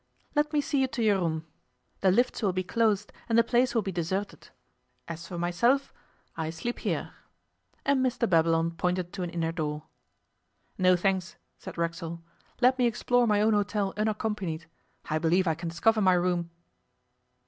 [0.33, 1.45] 'Let me see you to your room.
[1.99, 4.49] The lifts will be closed and the place will be deserted.
[5.07, 5.93] As for myself,
[6.35, 7.13] I sleep here,'
[7.85, 9.83] and Mr Babylon pointed to an inner door.
[10.75, 12.19] 'No, thanks,' said Racksole;
[12.61, 14.65] 'let me explore my own hotel unaccompanied.
[15.07, 16.49] I believe I can discover my room.